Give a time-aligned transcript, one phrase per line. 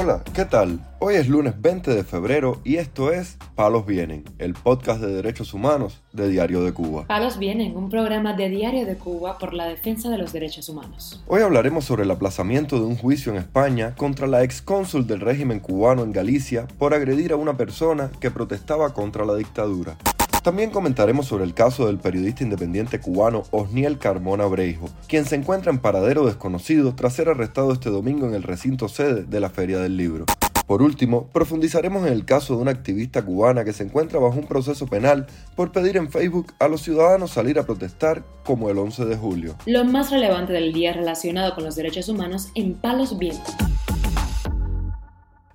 [0.00, 0.78] Hola, ¿qué tal?
[1.00, 5.54] Hoy es lunes 20 de febrero y esto es Palos Vienen, el podcast de derechos
[5.54, 7.04] humanos de Diario de Cuba.
[7.08, 11.20] Palos Vienen, un programa de Diario de Cuba por la defensa de los derechos humanos.
[11.26, 15.18] Hoy hablaremos sobre el aplazamiento de un juicio en España contra la ex cónsul del
[15.18, 19.96] régimen cubano en Galicia por agredir a una persona que protestaba contra la dictadura.
[20.48, 25.70] También comentaremos sobre el caso del periodista independiente cubano Osniel Carmona Breijo, quien se encuentra
[25.70, 29.78] en paradero desconocido tras ser arrestado este domingo en el recinto sede de la Feria
[29.78, 30.24] del Libro.
[30.66, 34.46] Por último, profundizaremos en el caso de una activista cubana que se encuentra bajo un
[34.46, 39.04] proceso penal por pedir en Facebook a los ciudadanos salir a protestar como el 11
[39.04, 39.54] de julio.
[39.66, 43.54] Lo más relevante del día relacionado con los derechos humanos en Palos Vientos.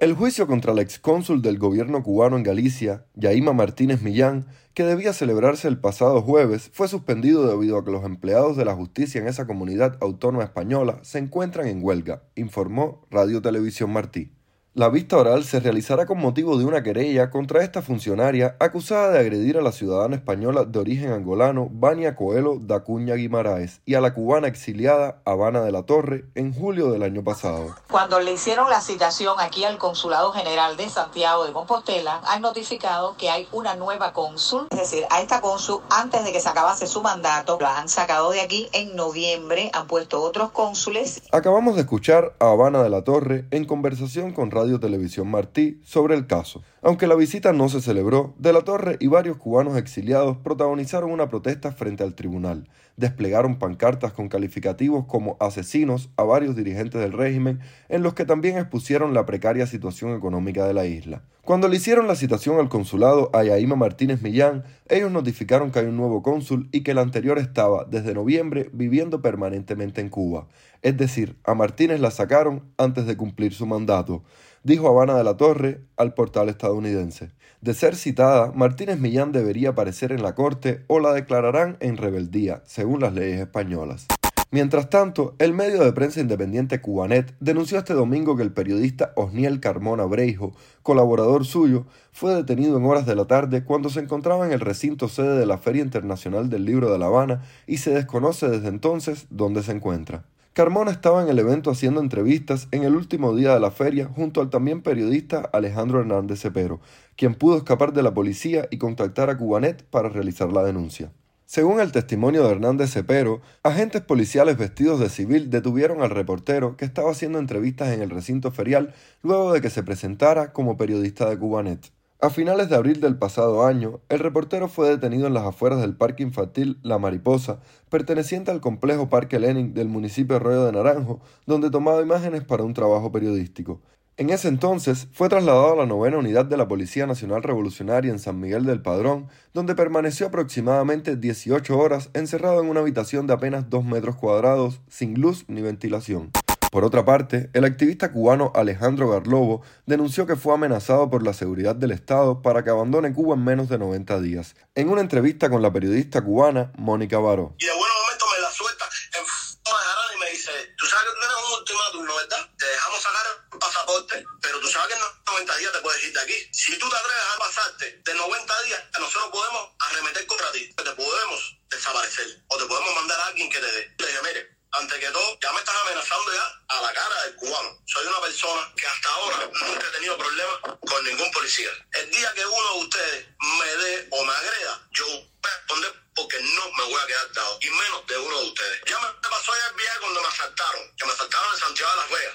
[0.00, 5.12] El juicio contra la excónsul del gobierno cubano en Galicia, Yaima Martínez Millán, que debía
[5.12, 9.28] celebrarse el pasado jueves, fue suspendido debido a que los empleados de la justicia en
[9.28, 14.32] esa comunidad autónoma española se encuentran en huelga, informó Radio Televisión Martí.
[14.72, 19.18] La vista oral se realizará con motivo de una querella contra esta funcionaria acusada de
[19.18, 24.00] agredir a la ciudadana española de origen angolano Vania Coelho da Cuña Guimaraes y a
[24.00, 27.74] la cubana exiliada Habana de la Torre en julio del año pasado.
[27.90, 33.16] Cuando le hicieron la citación aquí al Consulado General de Santiago de Compostela, han notificado
[33.16, 36.86] que hay una nueva cónsul, es decir, a esta cónsul antes de que se acabase
[36.86, 41.22] su mandato, la han sacado de aquí en noviembre, han puesto otros cónsules.
[41.32, 46.14] Acabamos de escuchar a Habana de la Torre en conversación con Radio Televisión Martí sobre
[46.14, 46.62] el caso.
[46.82, 51.30] Aunque la visita no se celebró, De la Torre y varios cubanos exiliados protagonizaron una
[51.30, 52.68] protesta frente al tribunal.
[53.00, 58.58] Desplegaron pancartas con calificativos como asesinos a varios dirigentes del régimen, en los que también
[58.58, 61.22] expusieron la precaria situación económica de la isla.
[61.42, 63.42] Cuando le hicieron la citación al consulado a
[63.74, 68.12] Martínez Millán, ellos notificaron que hay un nuevo cónsul y que el anterior estaba, desde
[68.12, 70.48] noviembre, viviendo permanentemente en Cuba.
[70.82, 74.24] Es decir, a Martínez la sacaron antes de cumplir su mandato
[74.62, 77.30] dijo Habana de la Torre al portal estadounidense.
[77.60, 82.62] De ser citada, Martínez Millán debería aparecer en la corte o la declararán en rebeldía,
[82.64, 84.06] según las leyes españolas.
[84.52, 89.60] Mientras tanto, el medio de prensa independiente Cubanet denunció este domingo que el periodista Osniel
[89.60, 90.52] Carmona Breijo,
[90.82, 95.08] colaborador suyo, fue detenido en horas de la tarde cuando se encontraba en el recinto
[95.08, 99.26] sede de la Feria Internacional del Libro de La Habana y se desconoce desde entonces
[99.30, 100.24] dónde se encuentra.
[100.52, 104.40] Carmona estaba en el evento haciendo entrevistas en el último día de la feria junto
[104.40, 106.80] al también periodista Alejandro Hernández Cepero,
[107.14, 111.12] quien pudo escapar de la policía y contactar a Cubanet para realizar la denuncia.
[111.52, 116.84] Según el testimonio de Hernández Cepero, agentes policiales vestidos de civil detuvieron al reportero que
[116.84, 121.36] estaba haciendo entrevistas en el recinto ferial luego de que se presentara como periodista de
[121.36, 121.90] Cubanet.
[122.20, 125.96] A finales de abril del pasado año, el reportero fue detenido en las afueras del
[125.96, 127.58] Parque Infantil La Mariposa,
[127.88, 132.74] perteneciente al complejo Parque Lenin del municipio Arroyo de Naranjo, donde tomaba imágenes para un
[132.74, 133.80] trabajo periodístico.
[134.20, 138.18] En ese entonces fue trasladado a la novena unidad de la Policía Nacional Revolucionaria en
[138.18, 143.70] San Miguel del Padrón, donde permaneció aproximadamente 18 horas encerrado en una habitación de apenas
[143.70, 146.32] 2 metros cuadrados, sin luz ni ventilación.
[146.70, 151.74] Por otra parte, el activista cubano Alejandro Garlobo denunció que fue amenazado por la seguridad
[151.74, 154.54] del Estado para que abandone Cuba en menos de 90 días.
[154.74, 157.54] En una entrevista con la periodista cubana Mónica Baró.
[157.56, 158.84] Y de buen momento me la suelta
[159.16, 162.50] en de y me dice, tú sabes que tú tienes un ultimátum, ¿no verdad?
[162.90, 166.20] Dejamos sacar el pasaporte, pero tú sabes que en 90 días te puedes ir de
[166.22, 166.48] aquí.
[166.52, 170.74] Si tú te atreves a pasarte de 90 días, nosotros podemos arremeter contra ti.
[170.74, 173.94] Te podemos desaparecer o te podemos mandar a alguien que te dé.
[173.96, 177.36] Le dije, mire, ante que todo, ya me estás amenazando ya a la cara del
[177.36, 177.78] cubano.
[177.86, 181.70] Soy una persona que hasta ahora nunca he tenido problemas con ningún policía.
[181.92, 185.94] El día que uno de ustedes me dé o me agreda, yo voy a responder
[186.14, 188.80] porque no me voy a quedar dado, y menos de uno de ustedes.
[188.86, 191.96] Ya me pasó ayer el viaje cuando me asaltaron, que me asaltaron en Santiago de
[191.96, 192.34] las Vegas.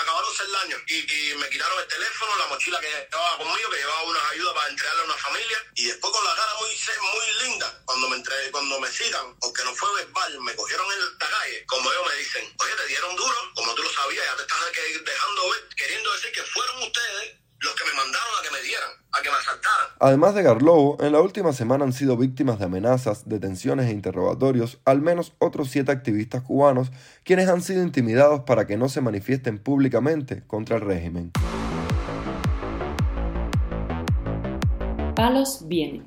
[0.00, 0.76] Acabaron ser daño.
[0.86, 4.54] Y, y, me quitaron el teléfono, la mochila que llevaba conmigo, que llevaba unas ayudas
[4.54, 8.16] para entregarle a una familia, y después con la cara muy, muy linda, cuando me
[8.16, 11.10] entre, cuando me citan, porque no fue verbal, me cogieron en la
[11.66, 14.58] como ellos me dicen, oye, te dieron duro, como tú lo sabías, ya te estás
[15.04, 17.36] dejando ver, queriendo decir que fueron ustedes
[19.98, 24.78] Además de Garlobo, en la última semana han sido víctimas de amenazas, detenciones e interrogatorios
[24.86, 26.90] al menos otros siete activistas cubanos,
[27.22, 31.32] quienes han sido intimidados para que no se manifiesten públicamente contra el régimen.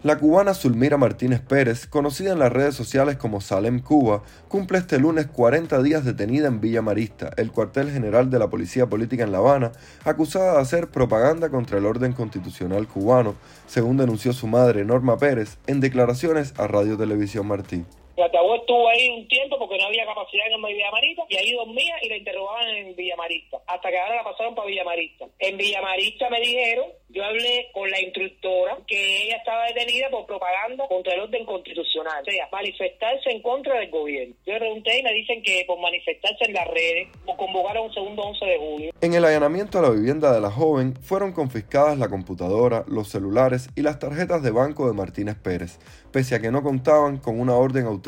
[0.03, 4.99] La cubana Zulmira Martínez Pérez, conocida en las redes sociales como Salem Cuba, cumple este
[4.99, 9.31] lunes 40 días detenida en Villa Marista, el cuartel general de la Policía Política en
[9.31, 9.71] La Habana,
[10.03, 13.35] acusada de hacer propaganda contra el orden constitucional cubano,
[13.67, 17.85] según denunció su madre Norma Pérez en declaraciones a Radio Televisión Martí.
[18.15, 21.95] El altavoz estuvo ahí un tiempo porque no había capacidad en Villamarista y ahí dormía
[22.03, 25.25] y la interrogaban en Villamarista, hasta que ahora la pasaron para Villamarista.
[25.39, 30.87] En Villamarista me dijeron, yo hablé con la instructora, que ella estaba detenida por propaganda
[30.87, 34.35] contra el orden constitucional, o sea, manifestarse en contra del gobierno.
[34.45, 37.93] Yo pregunté y me dicen que por manifestarse en las redes o convocar a un
[37.95, 38.93] segundo 11 de julio.
[39.01, 43.69] En el allanamiento a la vivienda de la joven fueron confiscadas la computadora, los celulares
[43.75, 45.79] y las tarjetas de banco de Martínez Pérez,
[46.11, 48.02] pese a que no contaban con una orden autorizada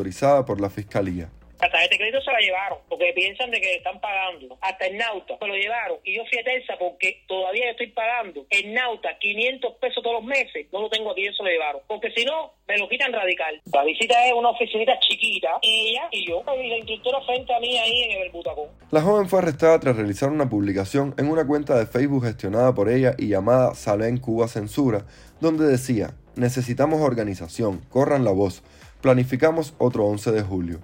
[0.46, 1.30] por la Fiscalía.
[1.62, 4.58] La tarjeta de crédito se la llevaron porque piensan de que están pagando.
[4.62, 5.98] Hasta el Nauta se lo llevaron.
[6.04, 10.26] Y yo fui a Terza porque todavía estoy pagando el Nauta 500 pesos todos los
[10.26, 10.68] meses.
[10.74, 11.82] No lo tengo aquí, eso lo llevaron.
[11.88, 13.62] Porque si no, me lo quitan radical.
[13.74, 15.58] La visita es una oficinita chiquita.
[15.62, 16.44] Ella y yo.
[16.62, 18.68] Y la instructora frente a mí ahí en el butacón.
[18.92, 22.90] La joven fue arrestada tras realizar una publicación en una cuenta de Facebook gestionada por
[22.90, 25.06] ella y llamada Salén Cuba Censura,
[25.40, 28.62] donde decía, necesitamos organización, corran la voz,
[29.06, 30.80] planificamos otro 11 de julio.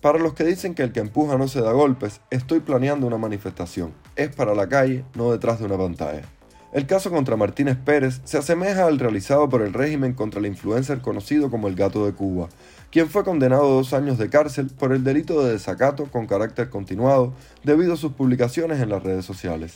[0.00, 3.18] Para los que dicen que el que empuja no se da golpes, estoy planeando una
[3.18, 3.92] manifestación.
[4.14, 6.22] Es para la calle, no detrás de una pantalla.
[6.72, 11.00] El caso contra Martínez Pérez se asemeja al realizado por el régimen contra el influencer
[11.00, 12.48] conocido como el Gato de Cuba,
[12.92, 16.70] quien fue condenado a dos años de cárcel por el delito de desacato con carácter
[16.70, 17.34] continuado
[17.64, 19.74] debido a sus publicaciones en las redes sociales.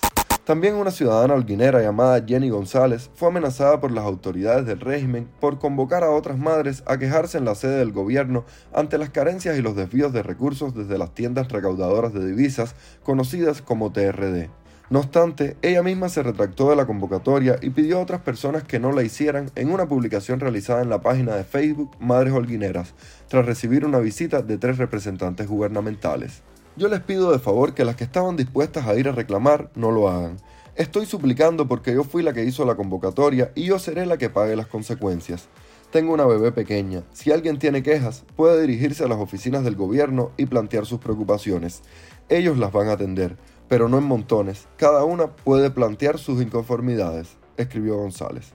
[0.49, 5.59] También una ciudadana holguinera llamada Jenny González fue amenazada por las autoridades del régimen por
[5.59, 9.61] convocar a otras madres a quejarse en la sede del gobierno ante las carencias y
[9.61, 14.49] los desvíos de recursos desde las tiendas recaudadoras de divisas conocidas como TRD.
[14.89, 18.81] No obstante, ella misma se retractó de la convocatoria y pidió a otras personas que
[18.81, 22.95] no la hicieran en una publicación realizada en la página de Facebook Madres Holguineras,
[23.29, 26.43] tras recibir una visita de tres representantes gubernamentales.
[26.79, 29.91] Yo les pido de favor que las que estaban dispuestas a ir a reclamar no
[29.91, 30.37] lo hagan.
[30.77, 34.31] Estoy suplicando porque yo fui la que hizo la convocatoria y yo seré la que
[34.31, 35.49] pague las consecuencias.
[35.91, 37.03] Tengo una bebé pequeña.
[37.13, 41.83] Si alguien tiene quejas, puede dirigirse a las oficinas del gobierno y plantear sus preocupaciones.
[42.29, 43.37] Ellos las van a atender,
[43.67, 44.69] pero no en montones.
[44.77, 48.55] Cada una puede plantear sus inconformidades, escribió González.